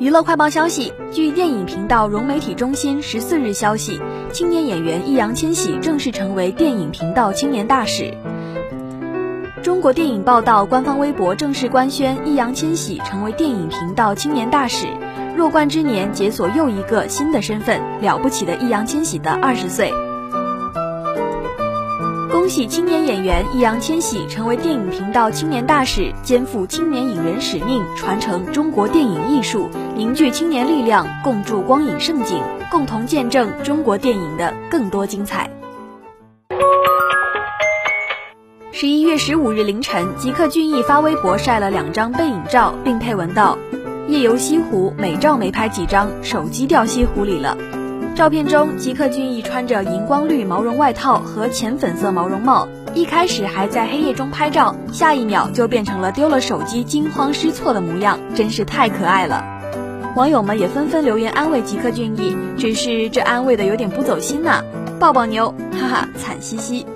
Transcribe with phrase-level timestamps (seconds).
[0.00, 4.00] 娱乐快报消息：据电影频道融媒体中心十四日消息，
[4.32, 8.12] 青年演员易烊千玺正式成为电影频道青年大使。
[9.62, 14.88] 中国电影报道官方微博正式官宣，易烊千玺成为电影频道青年大使。
[15.36, 19.92] 弱冠之年，解锁又一个新的身份，了不起的易烊千玺的二十岁。
[22.34, 32.42] 恭喜青年演员易烊千玺成为电影频道青年大使，肩负青年影人使命，传承中国电影艺术，凝聚青年力量，共筑光影盛景，
[32.72, 35.48] 共同见证中国电影的更多精彩。
[38.72, 43.56] 十一月十五日凌晨，吉克隽逸发微博晒了两张背影照，并配文道
[44.10, 47.56] ：“夜游西湖，美照没拍几张，手机掉西湖里了。”
[48.14, 59.44] 照片中，吉克隽逸穿着荧光绿毛绒外套和浅粉色毛绒帽，一开始还在黑夜中拍照，下一秒就变成了丢了手机惊慌失措的模样，真是太可爱了。
[60.14, 64.62] 网友们也纷纷留言安慰吉克隽逸，只是这安慰的有点不走心呐，
[65.00, 66.86] 抱抱牛，哈哈，惨兮兮。